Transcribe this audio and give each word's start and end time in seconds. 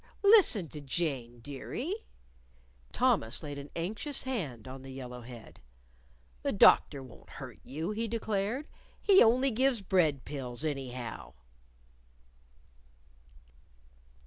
Listen 0.23 0.67
to 0.69 0.81
Jane, 0.81 1.41
dearie." 1.41 1.93
Thomas 2.91 3.43
laid 3.43 3.59
an 3.59 3.69
anxious 3.75 4.23
hand 4.23 4.67
on 4.67 4.81
the 4.81 4.89
yellow 4.89 5.21
head. 5.21 5.59
"The 6.41 6.51
doctor 6.51 7.03
won't 7.03 7.29
hurt 7.29 7.59
you," 7.63 7.91
he 7.91 8.07
declared. 8.07 8.67
"He 8.99 9.21
only 9.23 9.51
gives 9.51 9.81
bread 9.81 10.25
pills, 10.25 10.65
anyhow." 10.65 11.33